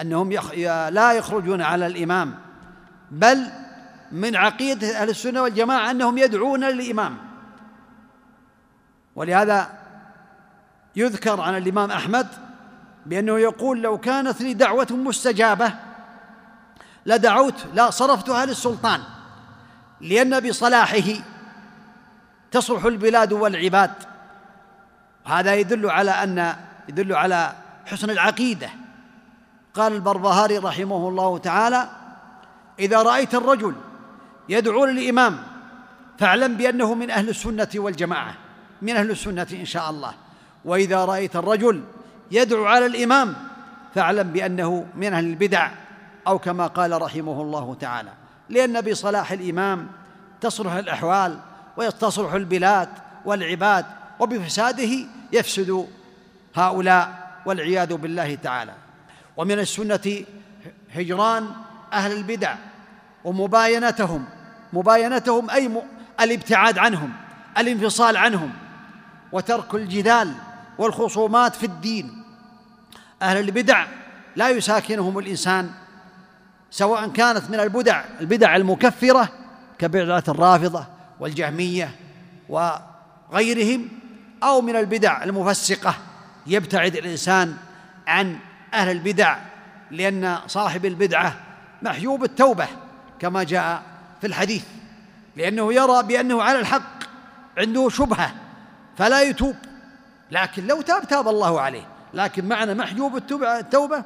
[0.00, 0.32] أنهم.
[0.90, 2.34] لا يخرجون على الإمام
[3.10, 3.46] بل
[4.12, 7.18] من عقيدة أهل السنة والجماعة أنهم يدعون للإمام.
[9.16, 9.70] ولهذا
[10.96, 12.26] يذكر عن الإمام أحمد
[13.06, 15.72] بأنه يقول لو كانت لي دعوة مستجابة
[17.06, 19.00] لدعوت لا صرفتها للسلطان
[20.00, 21.12] لأن بصلاحه
[22.50, 23.92] تصلح البلاد والعباد.
[25.24, 26.56] هذا يدل على أن
[26.88, 27.52] يدل على
[27.86, 28.70] حسن العقيدة.
[29.74, 31.88] قال البربهاري رحمه الله تعالى
[32.78, 33.74] إذا رأيت الرجل
[34.50, 35.42] يدعو للإمام.
[36.18, 38.34] فاعلم بأنه من أهل السنة والجماعة
[38.82, 40.12] من أهل السنة إن شاء الله.
[40.64, 41.82] وإذا رأيت الرجل
[42.30, 43.34] يدعو على الإمام
[43.94, 45.70] فاعلم بأنه من أهل البدع
[46.26, 48.12] أو كما قال رحمه الله تعالى.
[48.48, 49.88] لأن بصلاح الإمام
[50.40, 51.38] تصلح الأحوال
[51.76, 52.88] وتصلح البلاد
[53.24, 53.86] والعباد
[54.20, 54.90] وبفساده
[55.32, 55.86] يفسد
[56.54, 58.74] هؤلاء والعياذ بالله تعالى.
[59.36, 60.24] ومن السنة
[60.94, 61.46] هجران
[61.92, 62.54] أهل البدع
[63.24, 64.24] ومباينتهم
[64.72, 65.70] مباينتهم أي
[66.20, 67.12] الابتعاد عنهم
[67.58, 68.52] الانفصال عنهم
[69.32, 70.34] وترك الجدال
[70.78, 72.22] والخصومات في الدين.
[73.22, 73.86] أهل البدع
[74.36, 75.70] لا يساكنهم الإنسان
[76.70, 79.28] سواء كانت من البدع البدع المكفرة
[79.78, 80.86] كبدعة الرافضة
[81.20, 81.90] والجهمية
[82.48, 83.88] وغيرهم
[84.42, 85.94] أو من البدع المفسقة
[86.46, 87.56] يبتعد الإنسان
[88.06, 88.38] عن
[88.74, 89.38] أهل البدع
[89.90, 91.34] لأن صاحب البدعة
[91.82, 92.66] محجوب التوبة
[93.18, 93.82] كما جاء
[94.20, 94.64] في الحديث
[95.36, 97.00] لأنه يرى بأنه على الحق
[97.58, 98.34] عنده شبهة
[98.98, 99.54] فلا يتوب.
[100.30, 101.86] لكن لو تاب تاب الله عليه.
[102.14, 104.04] لكن معنى محجوب التوبة إن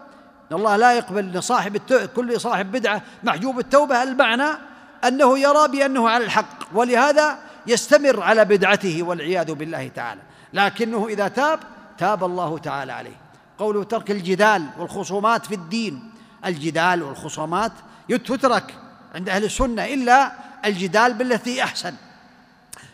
[0.53, 1.77] الله لا يقبل صاحب
[2.16, 4.03] كل صاحب بدعة محجوب التوبة.
[4.03, 4.59] المعنى
[5.05, 10.20] أنه يرى بأنه على الحق ولهذا يستمر على بدعته والعياذ بالله تعالى.
[10.53, 11.61] لكنه إذا تاب
[11.98, 13.16] تاب الله تعالى عليه.
[13.59, 16.11] قوله ترك الجدال والخصومات في الدين.
[16.46, 17.72] الجدال والخصومات
[18.09, 18.74] تترك
[19.14, 20.33] عند أهل السنة إلا
[20.64, 21.94] الجدال بالتي أحسن.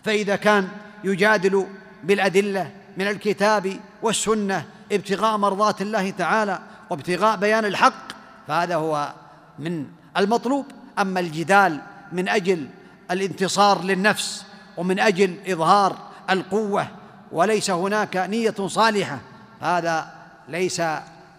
[0.05, 0.69] فإذا كان
[1.05, 1.67] يجادل
[2.05, 6.59] بالأدلة من الكتاب والسنة ابتغاء مرضات الله تعالى
[6.91, 8.13] وابتغاء بيان الحق
[8.49, 9.13] فهذا هو
[9.59, 10.67] من المطلوب.
[10.99, 11.81] أما الجدال
[12.13, 12.69] من أجل
[13.11, 14.45] الانتصار للنفس
[14.77, 15.97] ومن أجل إظهار
[16.31, 16.89] القوة
[17.33, 19.19] وليس هناك نية صالحة
[19.61, 20.13] هذا
[20.49, 20.83] ليس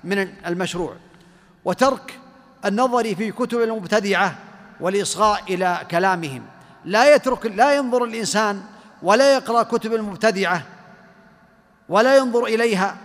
[0.04, 0.96] من المشروع.
[1.66, 2.20] وترك
[2.66, 4.36] النظر في كتب المبتدعة
[4.82, 6.44] والإصغاء إلى كلامهم.
[6.86, 8.62] لا يترك لا ينظر الإنسان
[9.04, 10.64] ولا يقرأ كتب المبتدعة
[11.90, 12.98] ولا ينظر إليها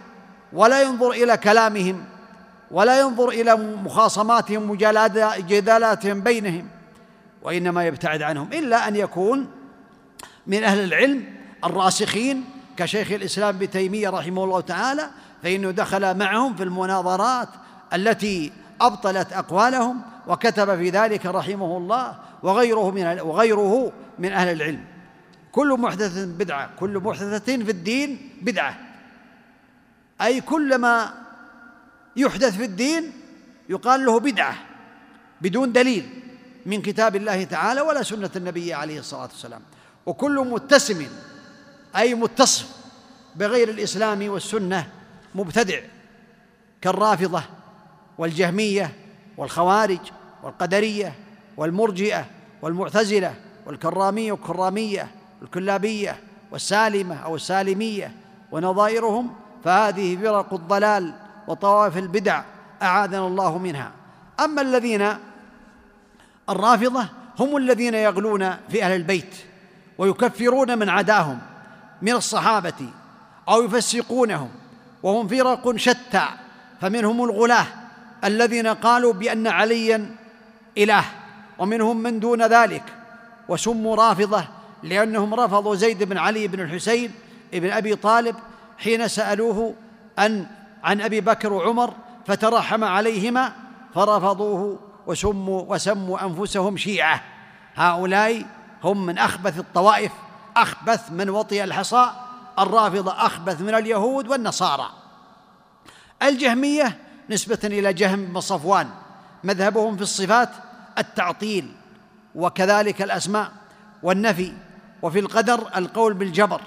[0.53, 2.05] ولا ينظر إلى كلامهم
[2.71, 6.69] ولا ينظر إلى مخاصماتهم وجدالاتهم بينهم
[7.43, 9.51] وإنما يبتعد عنهم إلا أن يكون
[10.47, 11.25] من أهل العلم
[11.65, 12.45] الراسخين
[12.77, 15.11] كشيخ الإسلام ابن تيمية رحمه الله تعالى
[15.43, 17.49] فإنه دخل معهم في المناظرات
[17.93, 24.85] التي أبطلت أقوالهم وكتب في ذلك رحمه الله وغيره من وغيره من أهل العلم.
[25.53, 28.79] كل محدثة بدعة كل محدثة في الدين بدعة.
[30.21, 31.15] أي كلما
[32.17, 33.13] يحدث في الدين
[33.69, 34.57] يقال له بدعة
[35.41, 36.09] بدون دليل
[36.67, 39.61] من كتاب الله تعالى ولا سنة النبي عليه الصلاة والسلام.
[40.07, 41.07] وكل متسم
[41.97, 42.69] أي متصف
[43.37, 44.89] بغير الإسلام والسنة
[45.35, 45.81] مبتدع
[46.83, 47.43] كالرافضة
[48.19, 48.93] والجهمية
[49.37, 50.01] والخوارج.
[50.47, 51.15] والقدرية
[51.57, 52.25] والمرجئة
[52.63, 53.35] والمعتزلة
[53.67, 55.09] والكرامية والكرامية
[55.41, 58.13] والكلابية والسالمة أو السالمية
[58.53, 61.15] ونظائرهم فهذه فرق الضلال
[61.49, 62.43] وطوائف البدع
[62.83, 63.93] أعاذنا الله منها.
[64.41, 65.09] أما الذين
[66.49, 69.35] الرافضة هم الذين يغلون في أهل البيت
[69.99, 71.39] ويكفرون من عداهم
[72.03, 72.91] من الصحابة
[73.49, 74.51] أو يفسقونهم
[75.03, 76.27] وهم فرق شتى
[76.81, 77.67] فمنهم الغلاة
[78.25, 80.17] الذين قالوا بأن عليا
[80.79, 81.05] إله
[81.59, 82.83] ومنهم من دون ذلك
[83.49, 84.45] وسموا رافضة
[84.83, 87.13] لأنهم رفضوا زيد بن علي بن الحسين
[87.53, 88.37] بن أبي طالب
[88.79, 89.75] حين سألوه
[90.19, 90.47] أن
[90.85, 91.95] عن أبي بكر وعمر
[92.27, 93.53] فترحم عليهما
[93.95, 97.21] فرفضوه وسموا وسموا أنفسهم شيعة.
[97.75, 98.47] هؤلاء
[98.85, 100.13] هم من أخبث الطوائف
[100.57, 102.11] أخبث من وطئ الحصى
[102.59, 104.91] الرافضة أخبث من اليهود والنصارى.
[106.23, 106.99] الجهمية
[107.31, 108.89] نسبة إلى جهم بن صفوان
[109.45, 110.49] مذهبهم في الصفات
[110.99, 111.73] التعطيل
[112.35, 113.53] وكذلك الأسماء
[114.03, 114.53] والنفي
[115.03, 116.61] وفي القدر القول بالجبر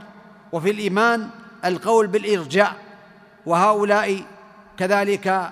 [0.51, 1.29] وفي الإيمان
[1.65, 2.75] القول بالإرجاء
[3.45, 4.23] وهؤلاء
[4.77, 5.51] كذلك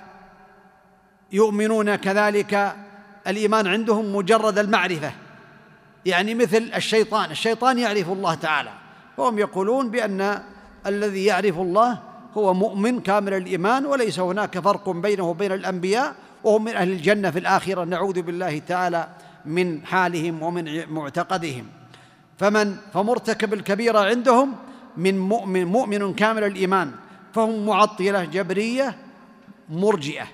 [1.31, 2.75] يؤمنون كذلك
[3.27, 5.11] الإيمان عندهم مجرد المعرفة.
[6.05, 8.69] يعني مثل الشيطان الشيطان يعرف الله تعالى
[9.17, 10.43] وهم يقولون بأن
[10.85, 11.99] الذي يعرف الله
[12.37, 17.39] هو مؤمن كامل الإيمان وليس هناك فرق بينه وبين الأنبياء وهم من أهل الجنة في
[17.39, 17.83] الآخرة.
[17.83, 19.07] نعوذ بالله تعالى
[19.45, 21.67] من حالهم ومن معتقدهم.
[22.37, 24.55] فمن فمرتكب الكبيرة عندهم
[24.97, 26.91] من مؤمن مؤمن كامل الإيمان
[27.33, 28.95] فهم معطلة جبرية
[29.69, 30.27] مرجئة.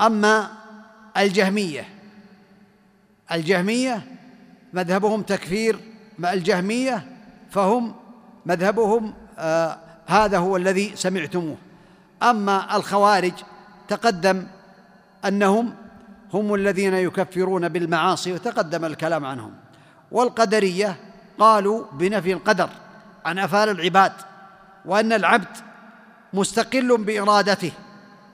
[0.00, 0.50] أما
[1.16, 1.88] الجهمية
[3.32, 4.02] الجهمية
[4.72, 5.78] مذهبهم تكفير
[6.18, 7.06] الجهمية
[7.50, 7.94] فهم
[8.46, 11.56] مذهبهم آه هذا هو الذي سمعتموه.
[12.22, 13.32] أما الخوارج
[13.88, 14.46] تقدم
[15.24, 15.74] أنهم
[16.34, 19.54] هم الذين يكفرون بالمعاصي وتقدم الكلام عنهم.
[20.12, 20.96] والقدرية
[21.38, 22.68] قالوا بنفي القدر
[23.24, 24.12] عن أفعال العباد
[24.84, 25.56] وأن العبد
[26.32, 27.72] مستقل بإرادته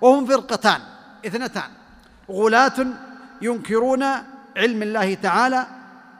[0.00, 0.80] وهم فرقتان
[1.26, 1.70] اثنتان.
[2.30, 2.86] غلاة
[3.42, 4.02] ينكرون
[4.56, 5.66] علم الله تعالى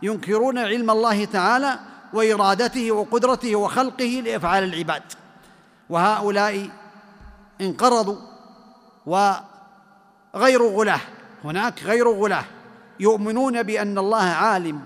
[0.02, 1.78] ينكرون علم الله تعالى
[2.12, 5.02] وإرادته وقدرته وخلقه لأفعال العباد.
[5.90, 6.68] وهؤلاء
[7.60, 8.16] انقرضوا
[9.06, 11.00] وغير غلاه.
[11.44, 12.44] هناك غير غلاه.
[13.00, 14.80] يؤمنون بأن الله عالم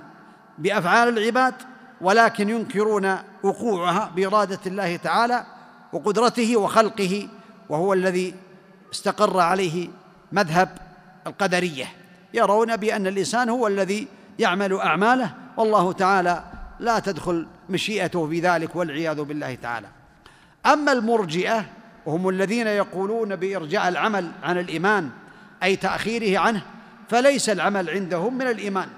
[0.59, 1.55] بأفعال العباد
[2.01, 5.47] ولكن ينكرون وقوعها بإرادة الله تعالى
[5.93, 7.29] وقدرته وخلقه
[7.69, 8.35] وهو الذي
[8.93, 9.89] استقر عليه
[10.33, 10.79] مذهب
[11.27, 11.87] القدرية.
[12.35, 16.45] يرون بأن الإنسان هو الذي يعمل أعماله والله تعالى
[16.81, 19.89] لا تدخل مشيئته في ذلك والعياذ بالله تعالى.
[20.67, 21.67] أما المرجئة
[22.07, 25.11] وهم الذين يقولون بارجاء العمل عن الإيمان
[25.63, 26.63] أي تأخيره عنه
[27.09, 28.89] فليس العمل عندهم من الإيمان.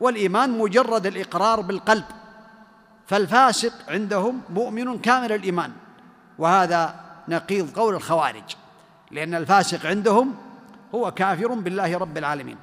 [0.00, 2.04] والإيمان مجرد الإقرار بالقلب
[3.06, 5.72] فالفاسق عندهم مؤمن كامل الإيمان.
[6.38, 6.94] وهذا
[7.28, 8.56] نقيض قول الخوارج
[9.10, 10.34] لأن الفاسق عندهم
[10.94, 12.56] هو كافر بالله رب العالمين.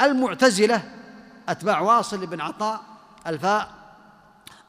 [0.00, 0.82] المعتزلة
[1.48, 2.80] أتباع واصل بن عطاء
[3.26, 3.68] الفاء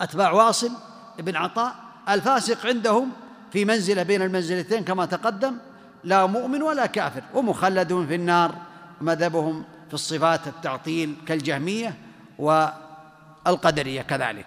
[0.01, 0.72] أتباع واصل
[1.20, 1.76] بن عطاء
[2.10, 3.10] الفاسق عندهم
[3.51, 5.58] في منزلة بين المنزلتين كما تقدم
[6.04, 8.56] لا مؤمن ولا كافر ومخلد في النار
[9.01, 11.97] مذهبهم في الصفات التعطيل كالجهمية
[12.39, 14.45] والقدرية كذلك.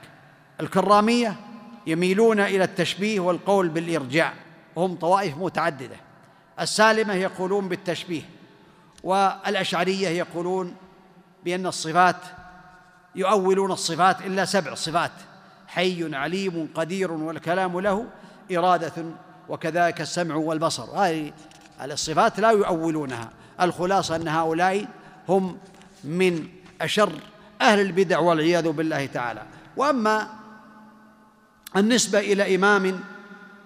[0.60, 1.36] الكرامية
[1.86, 4.32] يميلون إلى التشبيه والقول بالإرجاع
[4.76, 5.96] وهم طوائف متعددة.
[6.60, 8.22] السالمة يقولون بالتشبيه
[9.02, 10.74] والأشعرية يقولون
[11.44, 12.16] بأن الصفات
[13.14, 15.12] يؤولون الصفات إلا سبع صفات.
[15.76, 18.06] حي عليم قدير والكلام له
[18.56, 19.04] إرادة
[19.48, 20.84] وكذلك السمع والبصر.
[20.84, 21.32] هذه
[21.82, 23.30] الصفات لا يؤولونها.
[23.60, 24.86] الخلاصة أن هؤلاء
[25.28, 25.58] هم
[26.04, 26.48] من
[26.80, 27.12] أشر
[27.60, 29.42] أهل البدع والعياذ بالله تعالى.
[29.76, 30.28] وأما
[31.76, 33.00] النسبة إلى إمام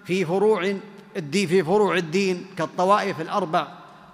[0.05, 0.75] في فروع
[1.17, 3.69] الدين في فروع الدين كالطوائف الأربع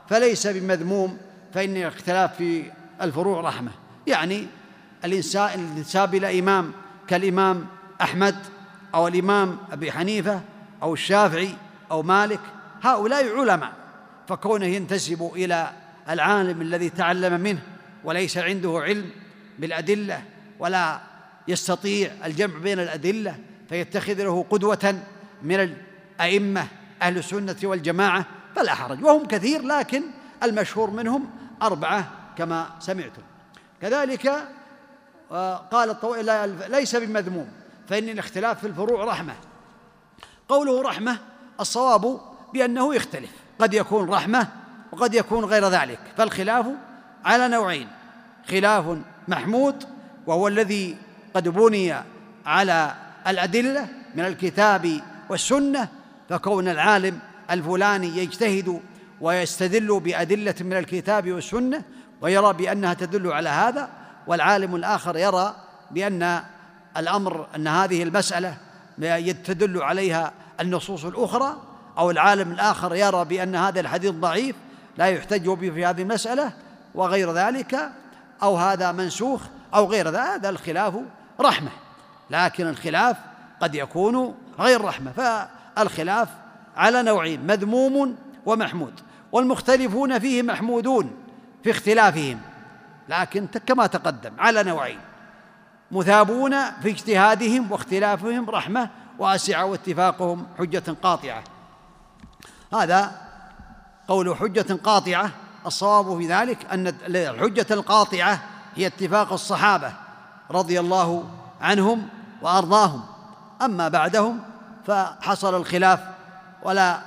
[0.09, 1.19] فليس بمذموم
[1.55, 2.65] فإن الاختلاف في
[3.03, 3.71] الفروع رحمة.
[4.07, 4.47] يعني
[5.05, 6.73] الإنسان الانتساب إلى إمام
[7.09, 7.67] كالإمام
[8.03, 8.37] أحمد
[8.95, 10.41] أو الإمام أبي حنيفة
[10.83, 11.55] أو الشافعي
[11.91, 12.41] أو مالك
[12.83, 13.73] هؤلاء علماء
[14.29, 15.71] فكونه ينتسب إلى
[16.09, 17.63] العالم الذي تعلم منه
[18.05, 19.11] وليس عنده علم
[19.59, 20.23] بالأدلة
[20.59, 21.01] ولا
[21.49, 23.37] يستطيع الجمع بين الأدلة
[23.69, 24.99] فيتخذ له قدوة
[25.43, 25.77] من
[26.21, 26.67] الأئمة
[27.03, 28.27] أهل السنة والجماعة
[28.57, 30.03] فلا حرج وهم كثير لكن
[30.43, 31.31] المشهور منهم
[31.63, 33.23] أربعة كما سمعتم.
[33.83, 34.33] كذلك
[35.33, 35.97] آه، قال
[36.69, 37.49] ليس بمذموم.
[37.89, 39.35] فإن الاختلاف في الفروع رحمة.
[40.49, 41.19] قوله رحمة
[41.61, 42.21] الصواب
[42.55, 43.31] بأنه يختلف.
[43.59, 44.49] قد يكون رحمة
[44.93, 45.99] وقد يكون غير ذلك.
[46.17, 46.67] فالخلاف
[47.25, 47.89] على نوعين.
[48.51, 49.85] خلاف محمود
[50.27, 50.97] وهو الذي
[51.35, 51.95] قد بني
[52.47, 52.95] على
[53.27, 55.89] الأدلة من الكتاب والسنة
[56.29, 57.19] فكون العالم
[57.51, 58.81] الفلاني يجتهد
[59.21, 61.83] ويستدل بأدلة من الكتاب والسنة
[62.21, 63.89] ويرى بأنها تدل على هذا
[64.27, 65.57] والعالم الآخر يرى
[65.91, 66.43] بأن
[66.99, 68.57] الأمر أن هذه المسألة
[69.45, 71.57] تدل عليها النصوص الأخرى
[71.99, 74.57] أو العالم الآخر يرى بأن هذا الحديث ضعيف
[74.99, 76.53] لا يحتج به في هذه المسألة
[76.95, 77.91] وغير ذلك
[78.43, 79.41] أو هذا منسوخ
[79.75, 80.95] أو غير ذلك هذا الخلاف
[81.41, 81.71] رحمة.
[82.31, 83.17] لكن الخلاف
[83.61, 86.29] قد يكون غير رحمة فالخلاف
[86.77, 88.17] على نوعين مذموم
[88.47, 89.01] ومحمود.
[89.33, 91.11] والمختلفون فيه محمودون
[91.65, 92.41] في اختلافهم
[93.09, 94.99] لكن كما تقدم على نوعين.
[95.91, 101.45] مثابون في اجتهادهم واختلافهم رحمة واسعة واتفاقهم حجة قاطعة.
[102.73, 103.13] هذا
[104.09, 105.31] قول حجة قاطعة.
[105.67, 108.43] الصواب في ذلك أن الحجة القاطعة
[108.75, 109.93] هي اتفاق الصحابة
[110.51, 111.25] رضي الله
[111.61, 112.09] عنهم
[112.43, 113.05] وأرضاهم.
[113.63, 114.41] أما بعدهم
[114.87, 116.01] فحصل الخلاف
[116.63, 116.99] ولا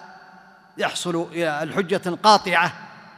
[0.78, 2.72] يحصل إلى الحجة القاطعة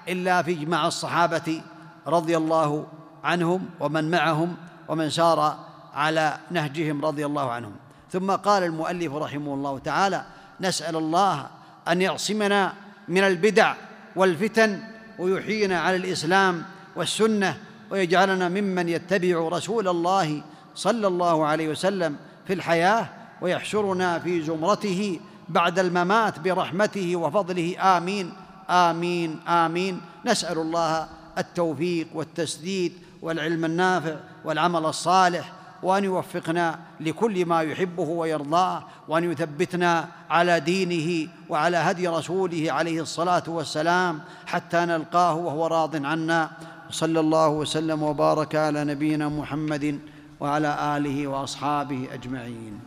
[0.07, 1.61] إلا في إجماع الصحابة
[2.07, 2.87] رضي الله
[3.23, 4.57] عنهم ومن معهم
[4.91, 5.57] ومن سار
[5.93, 7.71] على نهجهم رضي الله عنهم.
[8.11, 10.25] ثم قال المؤلف رحمه الله تعالى
[10.61, 11.47] نسأل الله
[11.87, 12.73] أن يعصمنا
[13.07, 13.75] من البدع
[14.15, 14.79] والفتن
[15.19, 16.63] ويحيينا على الإسلام
[16.95, 17.57] والسنة
[17.91, 20.41] ويجعلنا ممن يتبع رسول الله
[20.75, 22.15] صلى الله عليه وسلم
[22.47, 23.09] في الحياة
[23.41, 25.19] ويحشرنا في زمرته
[25.49, 27.97] بعد الممات برحمته وفضله.
[27.97, 28.33] آمين
[28.69, 30.01] آمين آمين.
[30.25, 34.15] نسأل الله التوفيق والتسديد والعلم النافع
[34.45, 42.71] والعمل الصالح وأن يوفقنا لكل ما يحبه ويرضاه وأن يثبتنا على دينه وعلى هدي رسوله
[42.71, 46.51] عليه الصلاة والسلام حتى نلقاه وهو راض عنا.
[46.91, 49.99] صلى الله وسلم وبارك على نبينا محمد
[50.39, 52.79] وعلى آله وأصحابه أجمعين.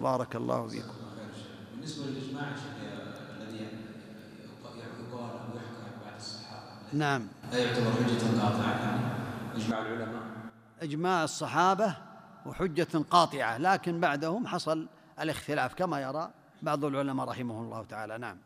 [0.00, 0.88] بارك الله فيكم.
[1.74, 2.42] بالنسبة للإجماع
[3.40, 3.68] الذي
[4.44, 4.80] يقال
[5.12, 7.22] أو يحكى بعد الصحابة نعم.
[7.52, 9.00] لا يعتبر حجة قاطعة يعني؟
[9.56, 10.27] إجماع العلماء.
[10.82, 11.96] إجماع الصحابة
[12.46, 14.88] وحجة قاطعة لكن بعدهم حصل
[15.20, 16.30] الاختلاف كما يرى
[16.62, 18.18] بعض العلماء رحمه الله تعالى.
[18.18, 18.36] نعم.